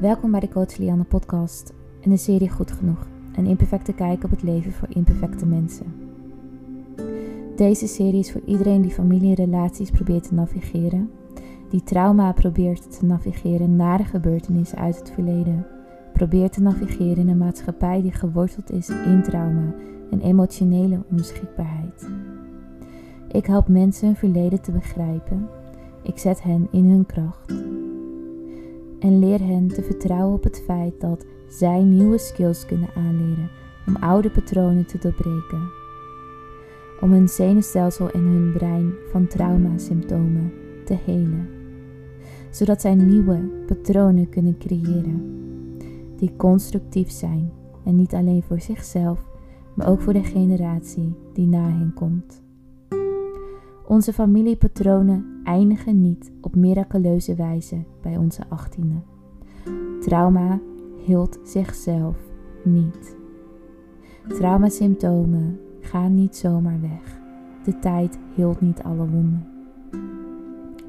[0.00, 3.06] Welkom bij de Coach Lianne podcast en de serie Goed Genoeg.
[3.36, 5.94] Een imperfecte kijk op het leven voor imperfecte mensen.
[7.56, 11.10] Deze serie is voor iedereen die familie en relaties probeert te navigeren,
[11.70, 15.66] die trauma probeert te navigeren na de gebeurtenissen uit het verleden,
[16.12, 19.74] probeert te navigeren in een maatschappij die geworteld is in trauma
[20.10, 22.08] en emotionele onbeschikbaarheid.
[23.28, 25.48] Ik help mensen hun verleden te begrijpen.
[26.02, 27.52] Ik zet hen in hun kracht
[29.00, 33.50] en leer hen te vertrouwen op het feit dat zij nieuwe skills kunnen aanleren
[33.86, 35.70] om oude patronen te doorbreken.
[37.00, 40.52] Om hun zenuwstelsel en hun brein van traumasymptomen
[40.84, 41.48] te helen,
[42.50, 45.38] zodat zij nieuwe patronen kunnen creëren
[46.16, 47.52] die constructief zijn
[47.84, 49.28] en niet alleen voor zichzelf,
[49.74, 52.42] maar ook voor de generatie die na hen komt.
[53.86, 59.00] Onze familiepatronen eindigen niet op miraculeuze wijze bij onze achttiende.
[60.00, 60.60] Trauma
[61.04, 62.16] hield zichzelf
[62.64, 63.16] niet.
[64.28, 67.20] Traumasymptomen gaan niet zomaar weg.
[67.64, 69.46] De tijd hield niet alle wonden.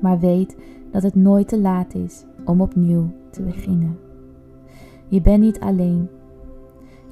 [0.01, 0.57] Maar weet
[0.91, 3.97] dat het nooit te laat is om opnieuw te beginnen.
[5.07, 6.09] Je bent niet alleen.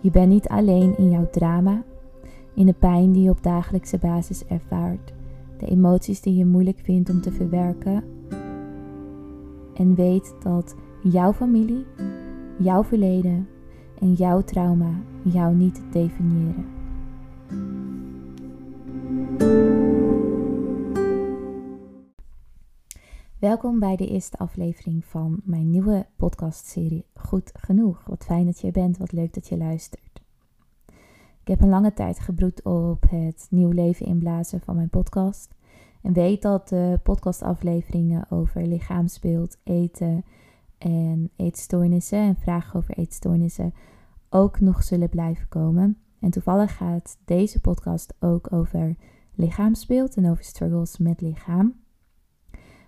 [0.02, 1.84] Je bent niet alleen in jouw drama,
[2.54, 5.14] in de pijn die je op dagelijkse basis ervaart
[5.60, 8.04] de emoties die je moeilijk vindt om te verwerken.
[9.74, 11.86] En weet dat jouw familie,
[12.58, 13.48] jouw verleden
[14.00, 16.66] en jouw trauma jou niet definiëren.
[23.40, 28.04] Welkom bij de eerste aflevering van mijn nieuwe podcastserie Goed Genoeg.
[28.06, 30.09] Wat fijn dat je er bent, wat leuk dat je luistert.
[31.50, 35.56] Ik heb een lange tijd gebroed op het nieuw leven inblazen van mijn podcast.
[36.02, 40.26] En weet dat de podcastafleveringen over lichaamsbeeld, eten
[40.78, 43.74] en eetstoornissen en vragen over eetstoornissen
[44.30, 45.98] ook nog zullen blijven komen.
[46.20, 48.96] En toevallig gaat deze podcast ook over
[49.36, 51.80] lichaamsbeeld en over struggles met lichaam.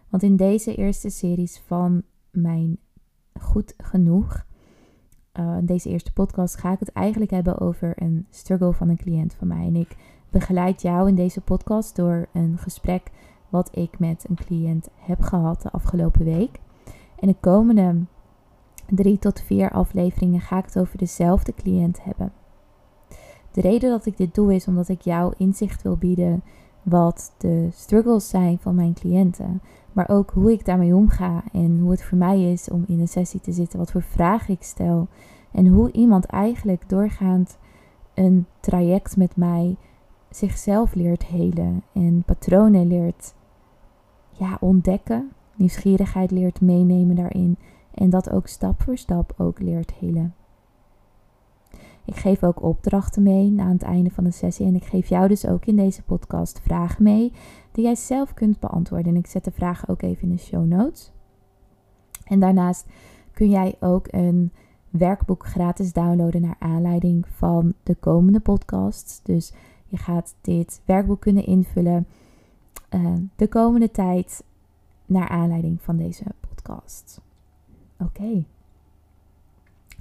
[0.09, 2.77] Want in deze eerste series van mijn
[3.39, 4.45] Goed Genoeg
[5.39, 9.33] uh, deze eerste podcast ga ik het eigenlijk hebben over een struggle van een cliënt
[9.33, 9.65] van mij.
[9.65, 9.95] En ik
[10.29, 13.11] begeleid jou in deze podcast door een gesprek
[13.49, 16.59] wat ik met een cliënt heb gehad de afgelopen week.
[17.19, 17.95] En de komende
[18.89, 22.33] drie tot vier afleveringen ga ik het over dezelfde cliënt hebben.
[23.51, 26.43] De reden dat ik dit doe is omdat ik jou inzicht wil bieden
[26.83, 29.61] wat de struggles zijn van mijn cliënten.
[29.93, 33.07] Maar ook hoe ik daarmee omga en hoe het voor mij is om in een
[33.07, 35.07] sessie te zitten, wat voor vragen ik stel
[35.51, 37.57] en hoe iemand eigenlijk doorgaand
[38.13, 39.75] een traject met mij
[40.29, 43.33] zichzelf leert helen en patronen leert
[44.31, 47.57] ja, ontdekken, nieuwsgierigheid leert meenemen daarin
[47.93, 50.35] en dat ook stap voor stap ook leert helen.
[52.05, 54.65] Ik geef ook opdrachten mee aan het einde van de sessie.
[54.65, 57.31] En ik geef jou dus ook in deze podcast vragen mee
[57.71, 59.13] die jij zelf kunt beantwoorden.
[59.13, 61.11] En ik zet de vragen ook even in de show notes.
[62.23, 62.85] En daarnaast
[63.33, 64.51] kun jij ook een
[64.89, 69.21] werkboek gratis downloaden naar aanleiding van de komende podcasts.
[69.23, 69.53] Dus
[69.87, 72.07] je gaat dit werkboek kunnen invullen
[72.89, 74.43] uh, de komende tijd
[75.05, 77.21] naar aanleiding van deze podcast.
[77.99, 78.43] Oké.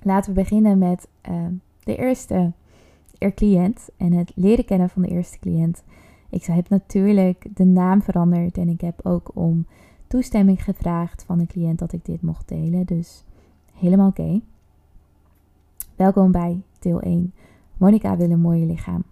[0.03, 1.47] Laten we beginnen met uh,
[1.91, 2.53] de eerste
[3.19, 5.83] er cliënt en het leren kennen van de eerste cliënt.
[6.28, 9.67] Ik heb natuurlijk de naam veranderd en ik heb ook om
[10.06, 12.87] toestemming gevraagd van de cliënt dat ik dit mocht delen.
[12.87, 13.25] Dus
[13.73, 14.41] helemaal oké.
[15.97, 17.34] Welkom bij deel 1.
[17.77, 19.05] Monica wil een mooie lichaam.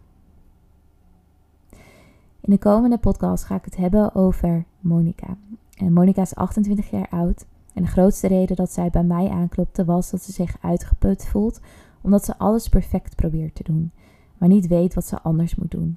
[2.41, 5.37] In de komende podcast ga ik het hebben over Monica.
[5.75, 7.47] En Monica is 28 jaar oud.
[7.75, 11.61] En de grootste reden dat zij bij mij aanklopte was dat ze zich uitgeput voelt
[12.01, 13.91] omdat ze alles perfect probeert te doen,
[14.39, 15.97] maar niet weet wat ze anders moet doen.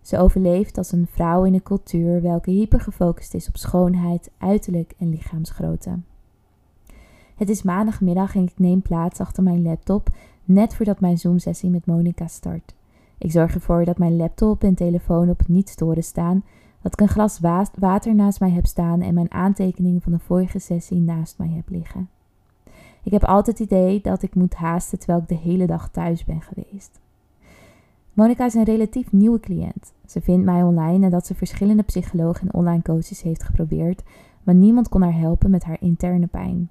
[0.00, 4.94] Ze overleeft als een vrouw in een cultuur welke hyper gefocust is op schoonheid, uiterlijk
[4.98, 5.98] en lichaamsgrootte.
[7.36, 10.08] Het is maandagmiddag en ik neem plaats achter mijn laptop
[10.44, 12.74] net voordat mijn Zoom-sessie met Monica start.
[13.18, 16.44] Ik zorg ervoor dat mijn laptop en telefoon op het niet storen staan,
[16.82, 17.40] dat ik een glas
[17.78, 21.68] water naast mij heb staan en mijn aantekeningen van de vorige sessie naast mij heb
[21.68, 22.08] liggen.
[23.06, 26.24] Ik heb altijd het idee dat ik moet haasten terwijl ik de hele dag thuis
[26.24, 27.00] ben geweest.
[28.12, 29.92] Monica is een relatief nieuwe cliënt.
[30.06, 34.02] Ze vindt mij online nadat ze verschillende psychologen en online coaches heeft geprobeerd,
[34.42, 36.70] maar niemand kon haar helpen met haar interne pijn.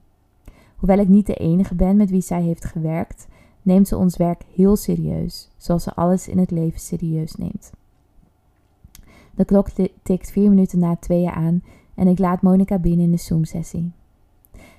[0.75, 3.27] Hoewel ik niet de enige ben met wie zij heeft gewerkt,
[3.61, 7.71] neemt ze ons werk heel serieus, zoals ze alles in het leven serieus neemt.
[9.35, 9.67] De klok
[10.03, 11.63] tikt vier minuten na tweeën aan
[11.95, 13.91] en ik laat Monica binnen in de Zoom-sessie.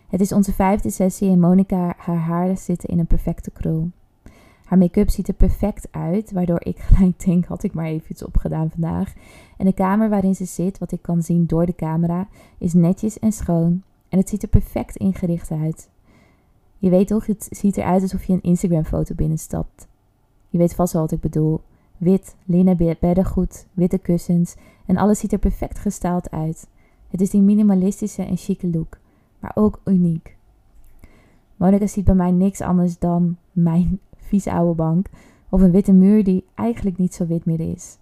[0.09, 3.91] Het is onze vijfde sessie en Monica, haar haren zitten in een perfecte krul.
[4.65, 8.25] Haar make-up ziet er perfect uit, waardoor ik gelijk denk, had ik maar even iets
[8.25, 9.13] opgedaan vandaag.
[9.57, 13.19] En de kamer waarin ze zit, wat ik kan zien door de camera, is netjes
[13.19, 13.83] en schoon.
[14.09, 15.91] En het ziet er perfect ingericht uit.
[16.79, 19.87] Je weet toch, het ziet eruit alsof je een Instagram-foto binnenstapt.
[20.49, 21.61] Je weet vast wel wat ik bedoel.
[21.97, 24.55] Wit, linnen beddengoed, witte kussens
[24.87, 26.69] en alles ziet er perfect gestyled uit.
[27.09, 28.99] Het is die minimalistische en chique look,
[29.39, 30.37] maar ook uniek.
[31.57, 33.99] Monica ziet bij mij niks anders dan mijn
[34.29, 35.07] vies oude bank
[35.49, 37.99] of een witte muur die eigenlijk niet zo wit meer is.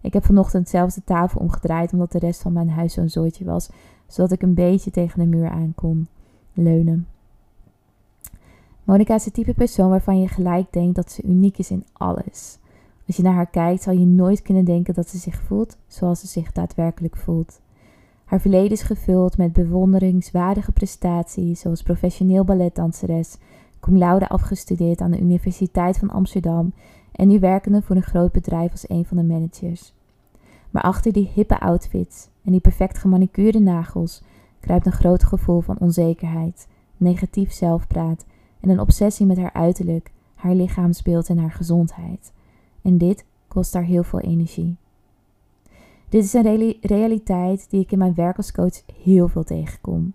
[0.00, 3.44] Ik heb vanochtend zelfs de tafel omgedraaid omdat de rest van mijn huis zo'n zooitje
[3.44, 3.70] was,
[4.06, 6.08] zodat ik een beetje tegen de muur aan kon
[6.52, 7.06] leunen.
[8.84, 12.58] Monica is het type persoon waarvan je gelijk denkt dat ze uniek is in alles.
[13.06, 16.20] Als je naar haar kijkt, zal je nooit kunnen denken dat ze zich voelt zoals
[16.20, 17.60] ze zich daadwerkelijk voelt.
[18.30, 23.36] Haar verleden is gevuld met bewonderingswaardige prestaties, zoals professioneel balletdanseres,
[23.80, 26.72] cum laude afgestudeerd aan de Universiteit van Amsterdam
[27.12, 29.92] en nu werkende voor een groot bedrijf als een van de managers.
[30.70, 34.22] Maar achter die hippe outfits en die perfect gemanicuurde nagels
[34.60, 38.24] kruipt een groot gevoel van onzekerheid, negatief zelfpraat
[38.60, 42.32] en een obsessie met haar uiterlijk, haar lichaamsbeeld en haar gezondheid.
[42.82, 44.76] En dit kost haar heel veel energie.
[46.10, 50.14] Dit is een realiteit die ik in mijn werk als coach heel veel tegenkom.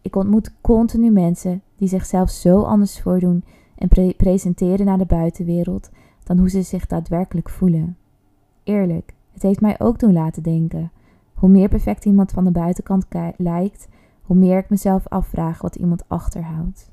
[0.00, 3.44] Ik ontmoet continu mensen die zichzelf zo anders voordoen
[3.74, 5.90] en presenteren naar de buitenwereld
[6.22, 7.96] dan hoe ze zich daadwerkelijk voelen.
[8.62, 10.92] Eerlijk, het heeft mij ook doen laten denken.
[11.34, 13.06] Hoe meer perfect iemand van de buitenkant
[13.36, 13.88] lijkt,
[14.22, 16.90] hoe meer ik mezelf afvraag wat iemand achterhoudt.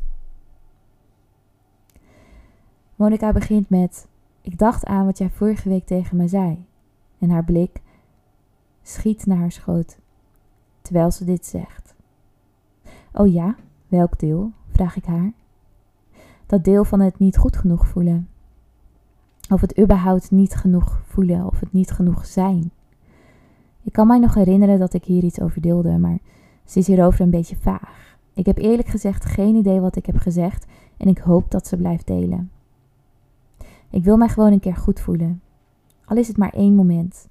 [2.96, 4.08] Monica begint met:
[4.42, 6.66] Ik dacht aan wat jij vorige week tegen me zei.
[7.20, 7.82] En haar blik
[8.84, 9.98] schiet naar haar schoot,
[10.82, 11.94] terwijl ze dit zegt.
[13.14, 13.56] Oh ja,
[13.88, 14.52] welk deel?
[14.72, 15.32] vraag ik haar.
[16.46, 18.30] Dat deel van het niet goed genoeg voelen.
[19.50, 22.72] Of het überhaupt niet genoeg voelen of het niet genoeg zijn.
[23.84, 26.18] Ik kan mij nog herinneren dat ik hier iets over deelde, maar
[26.66, 28.18] ze is hierover een beetje vaag.
[28.34, 30.66] Ik heb eerlijk gezegd geen idee wat ik heb gezegd
[30.98, 32.52] en ik hoop dat ze blijft delen.
[33.90, 35.42] Ik wil mij gewoon een keer goed voelen.
[36.06, 37.28] Al is het maar één moment.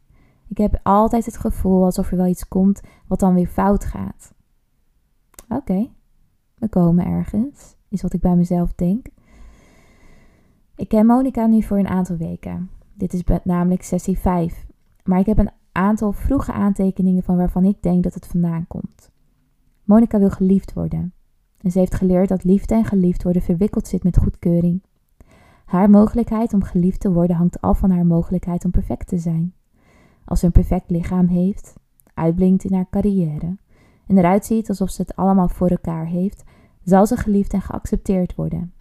[0.50, 4.34] Ik heb altijd het gevoel alsof er wel iets komt wat dan weer fout gaat.
[5.48, 5.90] Oké,
[6.54, 9.06] we komen ergens, is wat ik bij mezelf denk.
[10.76, 12.70] Ik ken Monica nu voor een aantal weken.
[12.94, 14.66] Dit is namelijk sessie 5.
[15.04, 19.10] Maar ik heb een aantal vroege aantekeningen van waarvan ik denk dat het vandaan komt.
[19.84, 21.12] Monica wil geliefd worden.
[21.60, 24.82] En ze heeft geleerd dat liefde en geliefd worden verwikkeld zit met goedkeuring.
[25.64, 29.54] Haar mogelijkheid om geliefd te worden hangt af van haar mogelijkheid om perfect te zijn.
[30.30, 31.74] Als ze een perfect lichaam heeft,
[32.14, 33.56] uitblinkt in haar carrière
[34.06, 36.44] en eruit ziet alsof ze het allemaal voor elkaar heeft,
[36.82, 38.72] zal ze geliefd en geaccepteerd worden.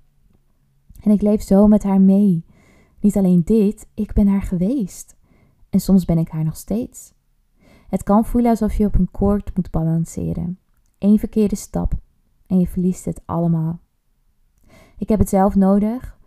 [1.01, 2.45] En ik leef zo met haar mee.
[2.99, 5.15] Niet alleen dit, ik ben haar geweest.
[5.69, 7.13] En soms ben ik haar nog steeds.
[7.87, 10.59] Het kan voelen alsof je op een koord moet balanceren.
[10.97, 11.93] Eén verkeerde stap
[12.47, 13.79] en je verliest het allemaal.
[14.97, 16.17] Ik heb het zelf nodig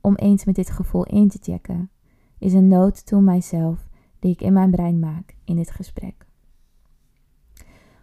[0.00, 1.90] om eens met dit gevoel in te checken.
[2.38, 3.88] Is een note to myself
[4.20, 6.26] die ik in mijn brein maak in dit gesprek.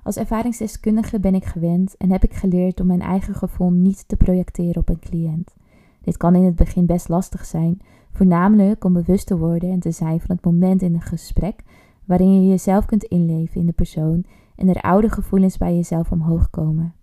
[0.04, 4.16] Als ervaringsdeskundige ben ik gewend en heb ik geleerd om mijn eigen gevoel niet te
[4.16, 5.56] projecteren op een cliënt.
[6.02, 7.82] Dit kan in het begin best lastig zijn,
[8.12, 11.64] voornamelijk om bewust te worden en te zijn van het moment in een gesprek
[12.06, 16.50] waarin je jezelf kunt inleven in de persoon en er oude gevoelens bij jezelf omhoog
[16.50, 16.94] komen.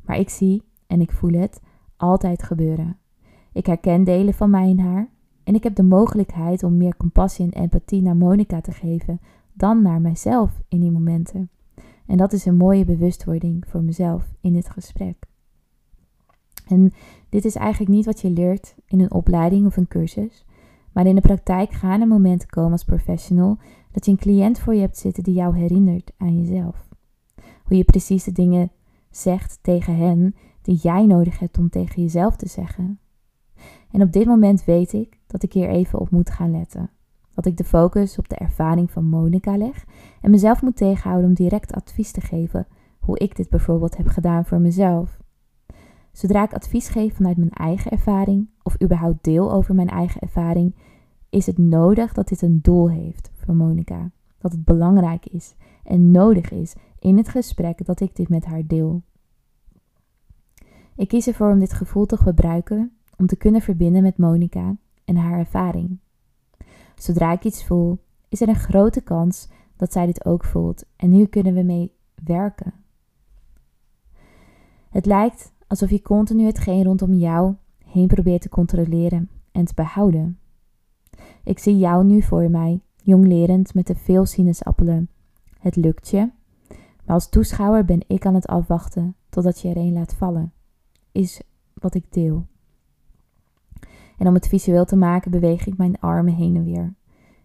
[0.00, 1.60] Maar ik zie, en ik voel het,
[1.96, 2.98] altijd gebeuren.
[3.52, 5.08] Ik herken delen van mij in haar
[5.44, 9.20] en ik heb de mogelijkheid om meer compassie en empathie naar Monica te geven
[9.52, 11.50] dan naar mijzelf in die momenten.
[12.06, 15.16] En dat is een mooie bewustwording voor mezelf in dit gesprek.
[16.66, 16.92] En
[17.28, 20.44] dit is eigenlijk niet wat je leert in een opleiding of een cursus,
[20.92, 23.58] maar in de praktijk gaan er momenten komen als professional
[23.90, 26.88] dat je een cliënt voor je hebt zitten die jou herinnert aan jezelf.
[27.64, 28.70] Hoe je precies de dingen
[29.10, 32.98] zegt tegen hen die jij nodig hebt om tegen jezelf te zeggen.
[33.90, 36.90] En op dit moment weet ik dat ik hier even op moet gaan letten.
[37.32, 39.84] Dat ik de focus op de ervaring van Monica leg
[40.20, 42.66] en mezelf moet tegenhouden om direct advies te geven
[42.98, 45.18] hoe ik dit bijvoorbeeld heb gedaan voor mezelf.
[46.12, 50.74] Zodra ik advies geef vanuit mijn eigen ervaring of überhaupt deel over mijn eigen ervaring,
[51.30, 54.10] is het nodig dat dit een doel heeft voor Monica.
[54.38, 58.66] Dat het belangrijk is en nodig is in het gesprek dat ik dit met haar
[58.66, 59.02] deel.
[60.96, 65.16] Ik kies ervoor om dit gevoel te gebruiken om te kunnen verbinden met Monica en
[65.16, 65.98] haar ervaring.
[66.94, 71.10] Zodra ik iets voel, is er een grote kans dat zij dit ook voelt en
[71.10, 71.92] nu kunnen we mee
[72.24, 72.72] werken.
[74.90, 80.38] Het lijkt alsof je continu hetgeen rondom jou heen probeert te controleren en te behouden.
[81.44, 85.08] Ik zie jou nu voor mij, jonglerend met te veel sinaasappelen.
[85.58, 86.30] Het lukt je,
[87.04, 90.52] maar als toeschouwer ben ik aan het afwachten totdat je er een laat vallen.
[91.12, 91.42] Is
[91.74, 92.46] wat ik deel.
[94.18, 96.94] En om het visueel te maken beweeg ik mijn armen heen en weer.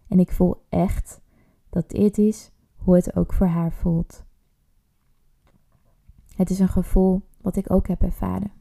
[0.07, 1.21] En ik voel echt
[1.69, 4.23] dat dit is hoe het ook voor haar voelt.
[6.35, 8.51] Het is een gevoel wat ik ook heb ervaren.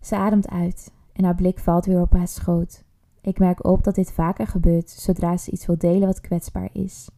[0.00, 2.84] Ze ademt uit en haar blik valt weer op haar schoot.
[3.20, 7.10] Ik merk op dat dit vaker gebeurt zodra ze iets wil delen wat kwetsbaar is.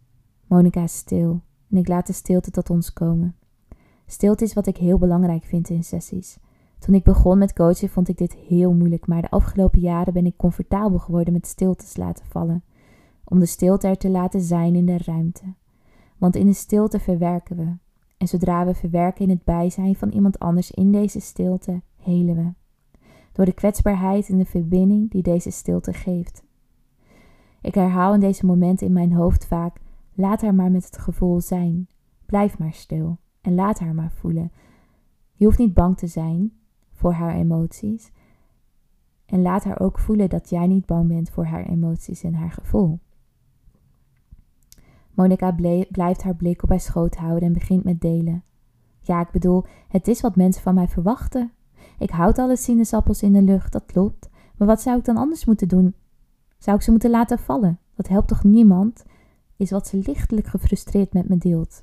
[0.46, 3.36] Monica is stil en ik laat de stilte tot ons komen.
[4.06, 6.38] Stilte is wat ik heel belangrijk vind in sessies.
[6.78, 10.26] Toen ik begon met coachen vond ik dit heel moeilijk, maar de afgelopen jaren ben
[10.26, 12.62] ik comfortabel geworden met stiltes laten vallen.
[13.24, 15.44] Om de stilte er te laten zijn in de ruimte.
[16.18, 17.76] Want in de stilte verwerken we.
[18.16, 22.52] En zodra we verwerken in het bijzijn van iemand anders in deze stilte, helen we.
[23.32, 26.42] Door de kwetsbaarheid en de verbinding die deze stilte geeft.
[27.60, 29.80] Ik herhaal in deze momenten in mijn hoofd vaak:
[30.14, 31.88] laat haar maar met het gevoel zijn.
[32.26, 34.52] Blijf maar stil en laat haar maar voelen.
[35.34, 36.52] Je hoeft niet bang te zijn
[36.98, 38.10] voor haar emoties.
[39.26, 42.50] En laat haar ook voelen dat jij niet bang bent voor haar emoties en haar
[42.50, 42.98] gevoel.
[45.14, 45.56] Monica
[45.90, 48.44] blijft haar blik op haar schoot houden en begint met delen.
[49.00, 51.52] Ja, ik bedoel, het is wat mensen van mij verwachten.
[51.98, 54.28] Ik houd alle sinaasappels in de lucht, dat klopt.
[54.56, 55.94] Maar wat zou ik dan anders moeten doen?
[56.58, 57.78] Zou ik ze moeten laten vallen?
[57.94, 59.04] Dat helpt toch niemand?
[59.56, 61.82] Is wat ze lichtelijk gefrustreerd met me deelt.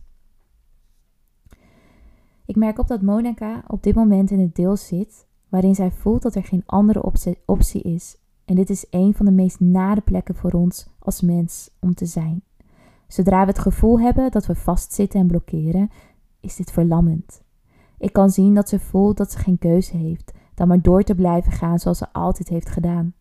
[2.45, 6.21] Ik merk op dat Monica op dit moment in het deel zit waarin zij voelt
[6.21, 7.03] dat er geen andere
[7.45, 8.17] optie is.
[8.45, 12.05] En dit is een van de meest nare plekken voor ons als mens om te
[12.05, 12.43] zijn.
[13.07, 15.89] Zodra we het gevoel hebben dat we vastzitten en blokkeren,
[16.39, 17.43] is dit verlammend.
[17.97, 21.15] Ik kan zien dat ze voelt dat ze geen keuze heeft dan maar door te
[21.15, 23.13] blijven gaan zoals ze altijd heeft gedaan.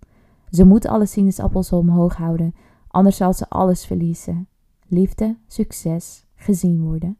[0.50, 2.54] Ze moet alle sinaasappels omhoog houden,
[2.88, 4.48] anders zal ze alles verliezen.
[4.86, 7.18] Liefde, succes, gezien worden.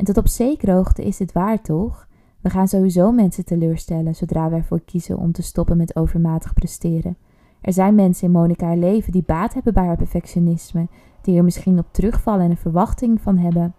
[0.00, 2.08] En tot op zekere hoogte is dit waar, toch?
[2.40, 7.16] We gaan sowieso mensen teleurstellen zodra we ervoor kiezen om te stoppen met overmatig presteren.
[7.60, 10.88] Er zijn mensen in Monica leven die baat hebben bij haar perfectionisme,
[11.22, 13.74] die er misschien op terugvallen en een verwachting van hebben.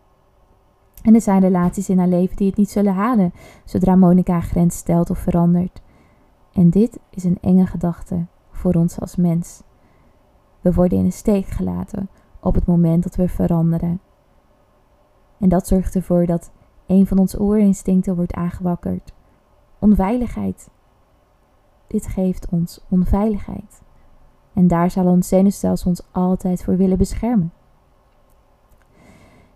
[1.03, 3.33] En er zijn relaties in haar leven die het niet zullen halen
[3.65, 5.81] zodra Monica grens stelt of verandert.
[6.53, 9.63] En dit is een enge gedachte voor ons als mens.
[10.59, 12.09] We worden in de steek gelaten
[12.39, 13.99] op het moment dat we veranderen.
[15.41, 16.51] En dat zorgt ervoor dat
[16.85, 19.13] een van onze oerinstincten wordt aangewakkerd.
[19.79, 20.69] Onveiligheid.
[21.87, 23.81] Dit geeft ons onveiligheid.
[24.53, 27.53] En daar zal ons zenuwstelsel ons altijd voor willen beschermen.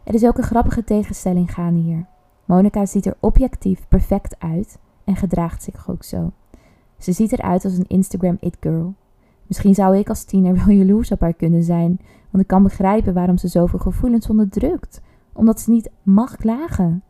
[0.03, 2.05] Er is ook een grappige tegenstelling gaande hier.
[2.45, 6.31] Monica ziet er objectief perfect uit en gedraagt zich ook zo.
[6.97, 8.93] Ze ziet eruit als een Instagram it girl.
[9.47, 11.99] Misschien zou ik als tiener wel jaloers op haar kunnen zijn,
[12.29, 15.01] want ik kan begrijpen waarom ze zoveel gevoelens onderdrukt,
[15.35, 17.03] omdat ze niet mag klagen.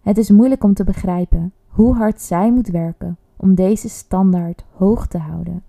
[0.00, 5.06] Het is moeilijk om te begrijpen hoe hard zij moet werken om deze standaard hoog
[5.06, 5.62] te houden,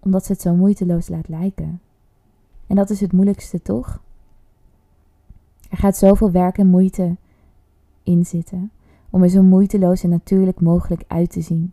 [0.00, 1.80] omdat ze het zo moeiteloos laat lijken.
[2.66, 4.00] En dat is het moeilijkste, toch?
[5.70, 7.16] Er gaat zoveel werk en moeite
[8.02, 8.70] in zitten
[9.10, 11.72] om er zo moeiteloos en natuurlijk mogelijk uit te zien.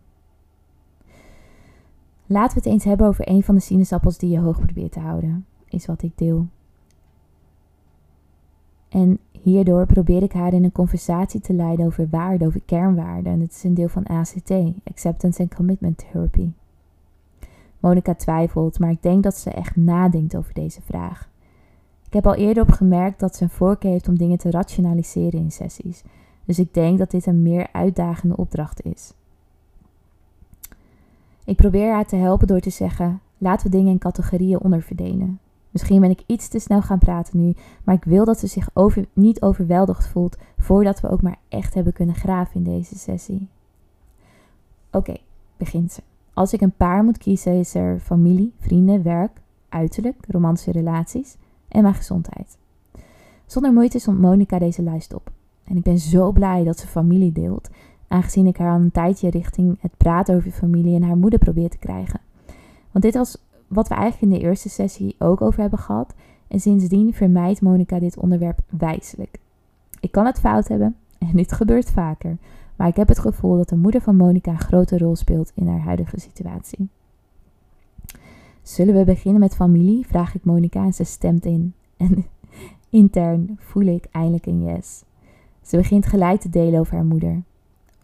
[2.26, 5.00] Laten we het eens hebben over een van de sinaasappels die je hoog probeert te
[5.00, 6.46] houden, is wat ik deel.
[8.94, 13.32] En hierdoor probeer ik haar in een conversatie te leiden over waarden, over kernwaarden.
[13.32, 14.52] En het is een deel van ACT,
[14.84, 16.50] Acceptance and Commitment Therapy.
[17.80, 21.28] Monica twijfelt, maar ik denk dat ze echt nadenkt over deze vraag.
[22.06, 25.50] Ik heb al eerder opgemerkt dat ze een voorkeur heeft om dingen te rationaliseren in
[25.50, 26.02] sessies.
[26.44, 29.12] Dus ik denk dat dit een meer uitdagende opdracht is.
[31.44, 35.38] Ik probeer haar te helpen door te zeggen: laten we dingen in categorieën onderverdelen.
[35.74, 37.54] Misschien ben ik iets te snel gaan praten nu,
[37.84, 41.74] maar ik wil dat ze zich over, niet overweldigd voelt voordat we ook maar echt
[41.74, 43.48] hebben kunnen graven in deze sessie.
[44.90, 45.16] Oké,
[45.56, 46.02] begint ze.
[46.34, 51.36] Als ik een paar moet kiezen, is er familie, vrienden, werk, uiterlijk, romantische relaties
[51.68, 52.58] en mijn gezondheid.
[53.46, 55.30] Zonder moeite stond Monica deze lijst op.
[55.64, 57.70] En ik ben zo blij dat ze familie deelt,
[58.08, 61.70] aangezien ik haar al een tijdje richting het praten over familie en haar moeder probeer
[61.70, 62.20] te krijgen.
[62.90, 63.43] Want dit was
[63.74, 66.14] wat we eigenlijk in de eerste sessie ook over hebben gehad.
[66.48, 69.38] En sindsdien vermijdt Monica dit onderwerp wijselijk.
[70.00, 72.36] Ik kan het fout hebben en dit gebeurt vaker.
[72.76, 75.68] Maar ik heb het gevoel dat de moeder van Monica een grote rol speelt in
[75.68, 76.88] haar huidige situatie.
[78.62, 80.06] Zullen we beginnen met familie?
[80.06, 81.74] vraag ik Monica en ze stemt in.
[81.96, 82.26] En
[82.90, 85.04] intern voel ik eindelijk een yes.
[85.62, 87.42] Ze begint gelijk te delen over haar moeder.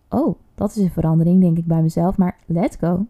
[0.08, 3.06] Oh, dat is een verandering, denk ik bij mezelf, maar let's go.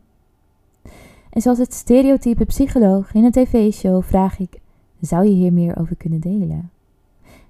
[1.30, 4.60] En zoals het stereotype psycholoog in een tv-show vraag ik:
[5.00, 6.70] zou je hier meer over kunnen delen?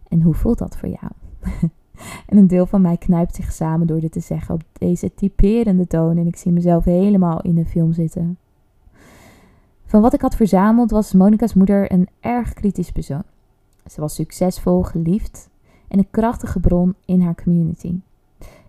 [0.08, 1.12] En hoe voelt dat voor jou?
[2.28, 5.86] en een deel van mij knijpt zich samen door dit te zeggen op deze typerende
[5.86, 8.38] toon en ik zie mezelf helemaal in de film zitten.
[9.86, 13.22] Van wat ik had verzameld was Monica's moeder een erg kritisch persoon.
[13.86, 15.48] Ze was succesvol, geliefd
[15.88, 17.94] en een krachtige bron in haar community.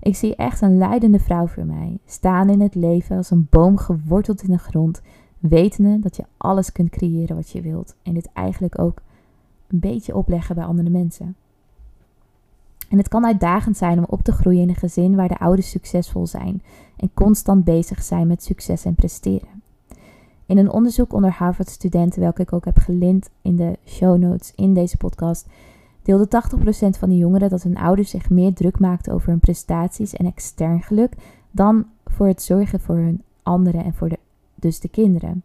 [0.02, 3.78] Ik zie echt een leidende vrouw voor mij, staan in het leven als een boom
[3.78, 5.02] geworteld in de grond,
[5.40, 9.02] wetende dat je alles kunt creëren wat je wilt en dit eigenlijk ook
[9.68, 11.36] een beetje opleggen bij andere mensen.
[12.90, 15.70] En het kan uitdagend zijn om op te groeien in een gezin waar de ouders
[15.70, 16.62] succesvol zijn
[16.98, 19.62] en constant bezig zijn met succes en presteren.
[20.46, 24.74] In een onderzoek onder Harvard-studenten, welke ik ook heb gelinkt in de show notes in
[24.74, 25.48] deze podcast,
[26.02, 30.14] deelde 80% van de jongeren dat hun ouders zich meer druk maakten over hun prestaties
[30.14, 31.14] en extern geluk
[31.52, 34.20] dan voor het zorgen voor hun anderen en voor de,
[34.56, 35.44] dus de kinderen.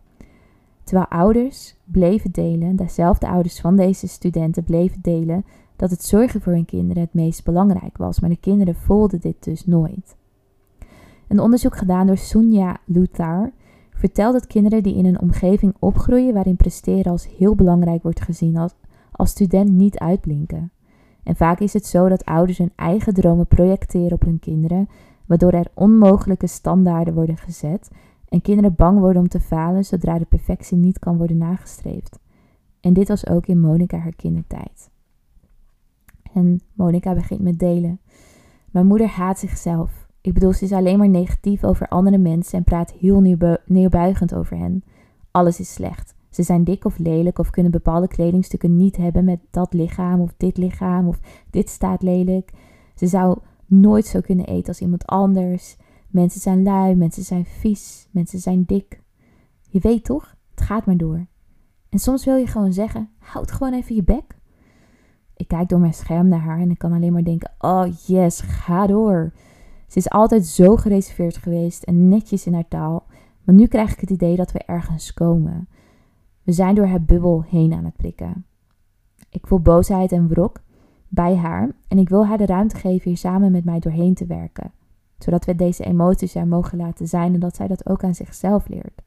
[0.84, 5.44] Terwijl ouders bleven delen, dezelfde ouders van deze studenten bleven delen,
[5.76, 9.44] dat het zorgen voor hun kinderen het meest belangrijk was, maar de kinderen voelden dit
[9.44, 10.16] dus nooit.
[11.28, 13.52] Een onderzoek gedaan door Sunja Luthar
[13.90, 18.56] vertelt dat kinderen die in een omgeving opgroeien waarin presteren als heel belangrijk wordt gezien,
[18.56, 18.74] als,
[19.16, 20.70] als student niet uitblinken.
[21.22, 24.88] En vaak is het zo dat ouders hun eigen dromen projecteren op hun kinderen,
[25.26, 27.90] waardoor er onmogelijke standaarden worden gezet
[28.28, 32.18] en kinderen bang worden om te falen zodra de perfectie niet kan worden nagestreefd.
[32.80, 34.90] En dit was ook in Monica haar kindertijd.
[36.32, 38.00] En Monica begint met delen.
[38.70, 40.06] Mijn moeder haat zichzelf.
[40.20, 43.20] Ik bedoel, ze is alleen maar negatief over andere mensen en praat heel
[43.66, 44.84] neerbuigend over hen.
[45.30, 46.15] Alles is slecht.
[46.36, 50.34] Ze zijn dik of lelijk of kunnen bepaalde kledingstukken niet hebben met dat lichaam of
[50.36, 52.52] dit lichaam of dit staat lelijk.
[52.94, 55.76] Ze zou nooit zo kunnen eten als iemand anders.
[56.08, 59.02] Mensen zijn lui, mensen zijn vies, mensen zijn dik.
[59.68, 60.36] Je weet toch?
[60.50, 61.26] Het gaat maar door.
[61.88, 64.38] En soms wil je gewoon zeggen: houd gewoon even je bek.
[65.36, 68.40] Ik kijk door mijn scherm naar haar en ik kan alleen maar denken: oh yes,
[68.40, 69.32] ga door.
[69.86, 73.06] Ze is altijd zo gereserveerd geweest en netjes in haar taal.
[73.42, 75.68] Maar nu krijg ik het idee dat we ergens komen.
[76.46, 78.46] We zijn door haar bubbel heen aan het prikken.
[79.30, 80.60] Ik voel boosheid en wrok
[81.08, 84.26] bij haar en ik wil haar de ruimte geven hier samen met mij doorheen te
[84.26, 84.72] werken,
[85.18, 88.68] zodat we deze emoties er mogen laten zijn en dat zij dat ook aan zichzelf
[88.68, 89.02] leert.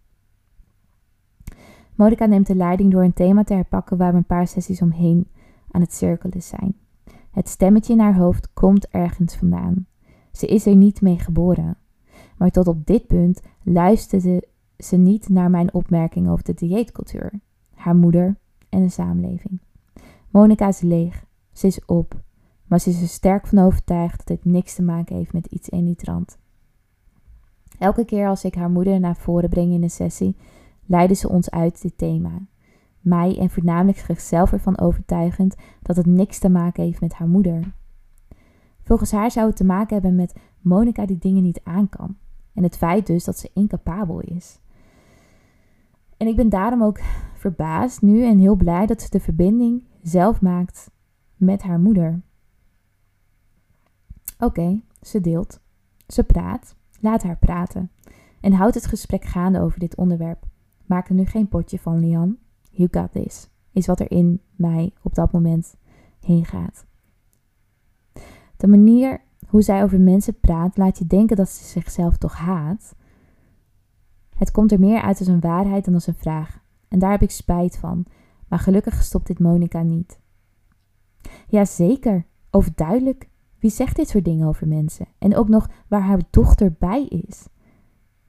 [1.96, 5.28] Monica neemt de leiding door een thema te herpakken waar we een paar sessies omheen
[5.72, 6.76] aan het cirkelen zijn.
[7.32, 9.88] Het stemmetje in haar hoofd komt ergens vandaan.
[10.32, 11.78] Ze is er niet mee geboren.
[12.38, 14.44] Maar tot op dit punt luisterde
[14.80, 17.40] ze niet naar mijn opmerking over de dieetcultuur,
[17.74, 18.38] haar moeder
[18.70, 19.60] en de samenleving.
[20.30, 22.22] Monica is leeg, ze is op,
[22.66, 25.70] maar ze is er sterk van overtuigd dat dit niks te maken heeft met iets
[25.70, 26.38] in die trant.
[27.78, 30.36] Elke keer als ik haar moeder naar voren breng in een sessie,
[30.86, 32.42] leidde ze ons uit dit thema
[33.02, 37.74] mij en voornamelijk zichzelf ervan overtuigend dat het niks te maken heeft met haar moeder.
[38.84, 42.18] Volgens haar zou het te maken hebben met Monica die dingen niet aan kan.
[42.54, 44.60] En het feit dus dat ze incapabel is.
[46.20, 47.00] En ik ben daarom ook
[47.34, 50.92] verbaasd nu en heel blij dat ze de verbinding zelf maakt
[51.36, 52.22] met haar moeder.
[54.40, 55.60] Oké, ze deelt.
[56.08, 56.76] Ze praat.
[57.00, 57.92] Laat haar praten.
[58.42, 60.46] En houd het gesprek gaande over dit onderwerp.
[60.86, 62.38] Maak er nu geen potje van, Lian.
[62.72, 63.50] You got this.
[63.72, 65.76] Is wat er in mij op dat moment
[66.20, 66.86] heen gaat.
[68.58, 72.96] De manier hoe zij over mensen praat laat je denken dat ze zichzelf toch haat.
[74.40, 76.64] Het komt er meer uit als een waarheid dan als een vraag.
[76.88, 78.06] En daar heb ik spijt van.
[78.48, 80.20] Maar gelukkig stopt dit Monica niet.
[81.48, 83.30] Jazeker, overduidelijk.
[83.60, 85.06] Wie zegt dit soort dingen over mensen?
[85.18, 87.48] En ook nog waar haar dochter bij is.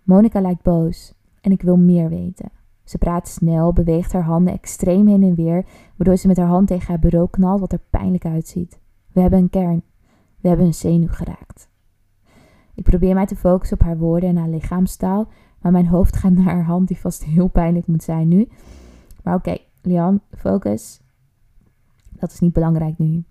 [0.02, 2.50] Monica lijkt boos en ik wil meer weten.
[2.84, 6.66] Ze praat snel, beweegt haar handen extreem heen en weer, waardoor ze met haar hand
[6.66, 8.80] tegen haar bureau knalt, wat er pijnlijk uitziet.
[9.12, 9.82] We hebben een kern.
[10.40, 11.68] We hebben een zenuw geraakt.
[12.74, 15.28] Ik probeer mij te focussen op haar woorden en haar lichaamstaal,
[15.60, 18.48] maar mijn hoofd gaat naar haar hand, die vast heel pijnlijk moet zijn nu.
[19.22, 21.00] Maar oké, okay, Lian, focus.
[22.10, 23.24] Dat is niet belangrijk nu.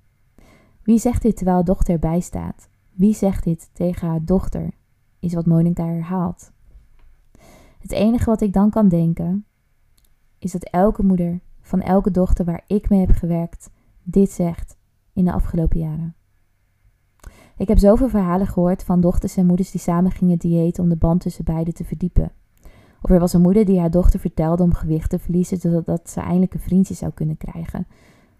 [0.83, 2.69] Wie zegt dit terwijl dochter erbij staat?
[2.91, 4.71] Wie zegt dit tegen haar dochter?
[5.19, 6.51] Is wat Monica herhaalt.
[7.79, 9.45] Het enige wat ik dan kan denken,
[10.39, 13.69] is dat elke moeder van elke dochter waar ik mee heb gewerkt,
[14.03, 14.77] dit zegt
[15.13, 16.15] in de afgelopen jaren.
[17.59, 20.95] Ik heb zoveel verhalen gehoord van dochters en moeders die samen gingen diëten om de
[20.95, 22.31] band tussen beiden te verdiepen.
[23.01, 26.19] Of er was een moeder die haar dochter vertelde om gewicht te verliezen zodat ze
[26.19, 27.87] eindelijk een vriendje zou kunnen krijgen.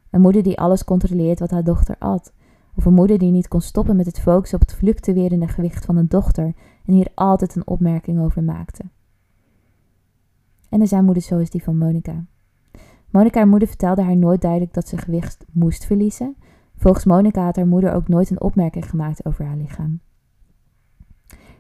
[0.10, 2.34] Een moeder die alles controleert wat haar dochter at.
[2.76, 5.98] Of een moeder die niet kon stoppen met het focussen op het fluctuerende gewicht van
[5.98, 6.54] een dochter
[6.86, 8.84] en hier altijd een opmerking over maakte.
[10.70, 12.26] En er zijn moeders zoals die van Monica.
[13.10, 16.36] Monica, haar moeder, vertelde haar nooit duidelijk dat ze gewicht moest verliezen.
[16.80, 20.00] Volgens Monica had haar moeder ook nooit een opmerking gemaakt over haar lichaam.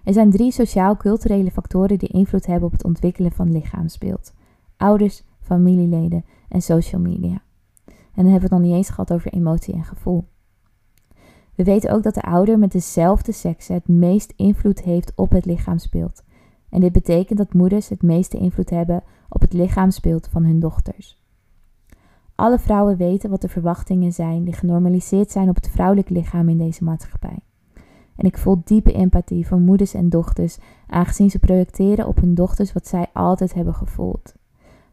[0.03, 4.33] Er zijn drie sociaal-culturele factoren die invloed hebben op het ontwikkelen van lichaamsbeeld:
[4.77, 7.41] ouders, familieleden en social media.
[7.85, 10.27] En dan hebben we het nog niet eens gehad over emotie en gevoel.
[11.55, 15.45] We weten ook dat de ouder met dezelfde seks het meest invloed heeft op het
[15.45, 16.23] lichaamsbeeld.
[16.69, 21.23] En dit betekent dat moeders het meeste invloed hebben op het lichaamsbeeld van hun dochters.
[22.39, 26.57] Alle vrouwen weten wat de verwachtingen zijn die genormaliseerd zijn op het vrouwelijk lichaam in
[26.57, 27.39] deze maatschappij.
[28.15, 32.73] En ik voel diepe empathie voor moeders en dochters, aangezien ze projecteren op hun dochters
[32.73, 34.33] wat zij altijd hebben gevoeld.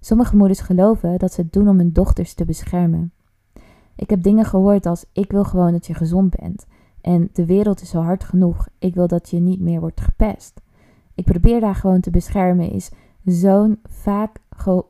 [0.01, 3.13] Sommige moeders geloven dat ze het doen om hun dochters te beschermen.
[3.97, 6.67] Ik heb dingen gehoord als: Ik wil gewoon dat je gezond bent.
[7.01, 8.69] En de wereld is zo hard genoeg.
[8.79, 10.61] Ik wil dat je niet meer wordt gepest.
[11.15, 12.91] Ik probeer daar gewoon te beschermen, is
[13.25, 14.39] zo'n vaak,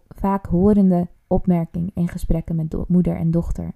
[0.09, 3.75] vaak horende opmerking in gesprekken met moeder en dochter.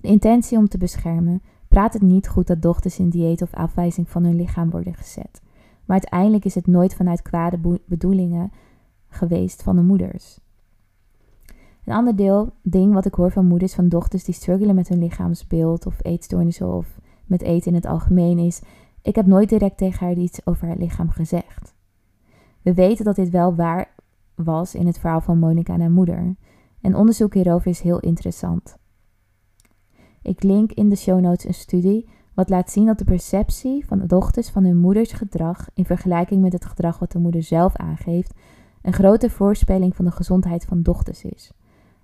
[0.00, 4.08] De intentie om te beschermen praat het niet goed dat dochters in dieet of afwijzing
[4.08, 5.42] van hun lichaam worden gezet.
[5.84, 8.52] Maar uiteindelijk is het nooit vanuit kwade bedoelingen
[9.08, 10.38] geweest van de moeders.
[11.84, 14.98] Een ander deel, ding wat ik hoor van moeders van dochters die struggelen met hun
[14.98, 18.62] lichaamsbeeld of eetstoornissen of met eten in het algemeen is:
[19.02, 21.74] ik heb nooit direct tegen haar iets over haar lichaam gezegd.
[22.62, 23.94] We weten dat dit wel waar
[24.36, 26.36] was in het verhaal van Monica en haar moeder.
[26.80, 28.76] En onderzoek hierover is heel interessant.
[30.22, 33.98] Ik link in de show notes een studie wat laat zien dat de perceptie van
[33.98, 37.76] de dochters van hun moeders gedrag in vergelijking met het gedrag wat de moeder zelf
[37.76, 38.34] aangeeft,
[38.82, 41.52] een grote voorspelling van de gezondheid van dochters is.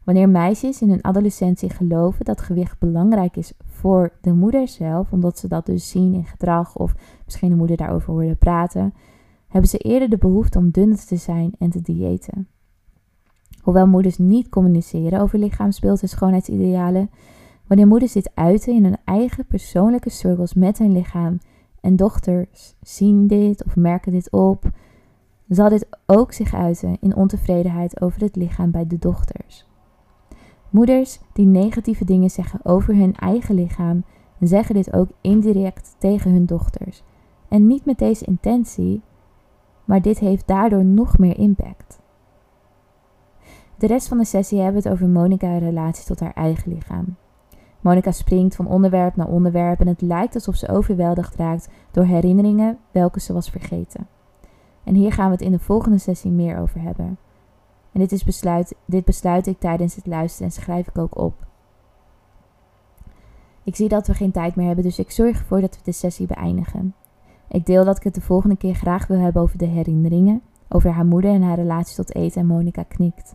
[0.05, 5.39] Wanneer meisjes in hun adolescentie geloven dat gewicht belangrijk is voor de moeder zelf, omdat
[5.39, 8.95] ze dat dus zien in gedrag of misschien de moeder daarover horen praten,
[9.53, 12.49] hebben ze eerder de behoefte om dunner te zijn en te diëten.
[13.63, 17.11] Hoewel moeders niet communiceren over lichaamsbeeld en schoonheidsidealen,
[17.67, 21.39] wanneer moeders dit uiten in hun eigen persoonlijke struggles met hun lichaam
[21.81, 24.71] en dochters zien dit of merken dit op,
[25.49, 29.67] zal dit ook zich uiten in ontevredenheid over het lichaam bij de dochters.
[30.71, 34.05] Moeders die negatieve dingen zeggen over hun eigen lichaam,
[34.41, 37.03] zeggen dit ook indirect tegen hun dochters.
[37.49, 39.03] En niet met deze intentie,
[39.85, 42.01] maar dit heeft daardoor nog meer impact.
[43.77, 46.73] De rest van de sessie hebben we het over Monica en relatie tot haar eigen
[46.73, 47.17] lichaam.
[47.81, 52.79] Monica springt van onderwerp naar onderwerp en het lijkt alsof ze overweldigd raakt door herinneringen
[52.91, 54.09] welke ze was vergeten.
[54.85, 57.19] En hier gaan we het in de volgende sessie meer over hebben.
[57.93, 61.47] En dit, is besluit, dit besluit ik tijdens het luisteren en schrijf ik ook op.
[63.65, 65.93] Ik zie dat we geen tijd meer hebben, dus ik zorg ervoor dat we de
[65.93, 66.95] sessie beëindigen.
[67.53, 70.91] Ik deel dat ik het de volgende keer graag wil hebben over de herinneringen, over
[70.91, 73.35] haar moeder en haar relatie tot eten en Monica knikt.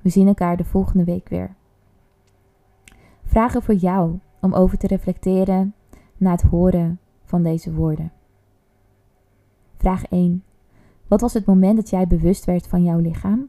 [0.00, 1.54] We zien elkaar de volgende week weer.
[3.24, 5.74] Vragen voor jou om over te reflecteren
[6.16, 8.12] na het horen van deze woorden.
[9.76, 10.44] Vraag 1.
[11.08, 13.48] Wat was het moment dat jij bewust werd van jouw lichaam?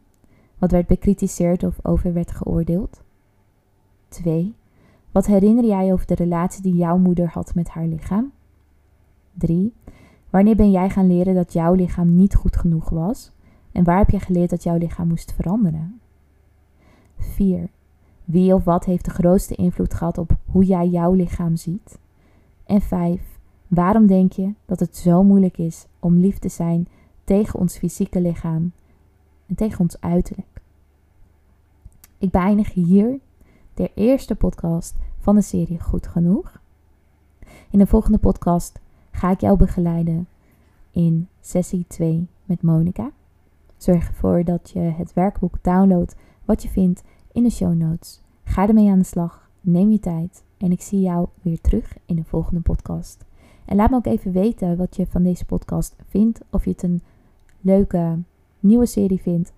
[0.57, 3.01] Wat werd bekritiseerd of over werd geoordeeld?
[4.07, 4.55] 2.
[5.11, 8.31] Wat herinner jij over de relatie die jouw moeder had met haar lichaam?
[9.33, 9.73] 3.
[10.29, 13.31] Wanneer ben jij gaan leren dat jouw lichaam niet goed genoeg was?
[13.71, 15.99] En waar heb je geleerd dat jouw lichaam moest veranderen?
[17.17, 17.69] 4.
[18.23, 21.99] Wie of wat heeft de grootste invloed gehad op hoe jij jouw lichaam ziet?
[22.65, 23.39] En 5.
[23.67, 26.87] Waarom denk je dat het zo moeilijk is om lief te zijn
[27.23, 28.71] tegen ons fysieke lichaam
[29.45, 30.61] en tegen ons uiterlijk?
[32.17, 33.19] Ik beëindig hier
[33.73, 36.61] de eerste podcast van de serie Goed Genoeg.
[37.69, 38.79] In de volgende podcast
[39.13, 40.27] ga ik jou begeleiden
[40.91, 43.11] in sessie 2 met Monica.
[43.77, 48.21] Zorg ervoor dat je het werkboek downloadt wat je vindt in de show notes.
[48.43, 52.15] Ga ermee aan de slag, neem je tijd en ik zie jou weer terug in
[52.15, 53.25] de volgende podcast.
[53.65, 56.83] En laat me ook even weten wat je van deze podcast vindt, of je het
[56.83, 57.01] een
[57.61, 58.19] leuke
[58.59, 59.53] nieuwe serie vindt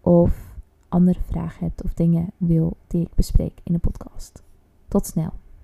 [0.00, 0.54] of
[0.88, 4.42] andere vragen hebt of dingen wil die ik bespreek in de podcast.
[4.88, 5.32] Tot snel.